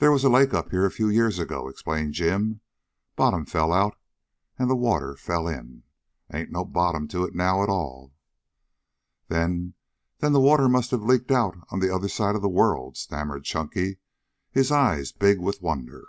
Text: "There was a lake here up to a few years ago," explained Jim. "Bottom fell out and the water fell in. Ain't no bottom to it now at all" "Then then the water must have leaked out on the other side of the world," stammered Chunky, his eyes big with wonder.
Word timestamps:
"There 0.00 0.12
was 0.12 0.22
a 0.22 0.28
lake 0.28 0.50
here 0.50 0.58
up 0.58 0.68
to 0.68 0.82
a 0.84 0.90
few 0.90 1.08
years 1.08 1.38
ago," 1.38 1.66
explained 1.66 2.12
Jim. 2.12 2.60
"Bottom 3.16 3.46
fell 3.46 3.72
out 3.72 3.96
and 4.58 4.68
the 4.68 4.76
water 4.76 5.16
fell 5.16 5.48
in. 5.48 5.82
Ain't 6.30 6.52
no 6.52 6.62
bottom 6.62 7.08
to 7.08 7.24
it 7.24 7.34
now 7.34 7.62
at 7.62 7.70
all" 7.70 8.12
"Then 9.28 9.72
then 10.18 10.34
the 10.34 10.40
water 10.42 10.68
must 10.68 10.90
have 10.90 11.04
leaked 11.04 11.30
out 11.30 11.56
on 11.70 11.78
the 11.80 11.88
other 11.88 12.08
side 12.10 12.36
of 12.36 12.42
the 12.42 12.50
world," 12.50 12.98
stammered 12.98 13.44
Chunky, 13.44 13.96
his 14.50 14.70
eyes 14.70 15.10
big 15.10 15.40
with 15.40 15.62
wonder. 15.62 16.08